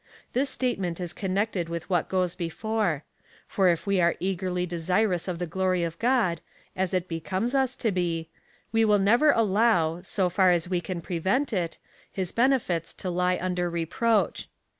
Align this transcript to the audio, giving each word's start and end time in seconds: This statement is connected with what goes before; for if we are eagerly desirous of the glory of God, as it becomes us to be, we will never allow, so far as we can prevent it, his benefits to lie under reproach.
This 0.33 0.49
statement 0.49 0.99
is 0.99 1.13
connected 1.13 1.69
with 1.69 1.87
what 1.87 2.09
goes 2.09 2.33
before; 2.35 3.03
for 3.45 3.67
if 3.67 3.85
we 3.85 4.01
are 4.01 4.15
eagerly 4.19 4.65
desirous 4.65 5.27
of 5.27 5.37
the 5.37 5.45
glory 5.45 5.83
of 5.83 5.99
God, 5.99 6.41
as 6.75 6.91
it 6.91 7.07
becomes 7.07 7.53
us 7.53 7.75
to 7.75 7.91
be, 7.91 8.27
we 8.71 8.83
will 8.83 8.97
never 8.97 9.29
allow, 9.29 10.01
so 10.01 10.27
far 10.27 10.49
as 10.49 10.67
we 10.67 10.81
can 10.81 11.01
prevent 11.01 11.53
it, 11.53 11.77
his 12.11 12.31
benefits 12.31 12.95
to 12.95 13.11
lie 13.11 13.37
under 13.39 13.69
reproach. 13.69 14.49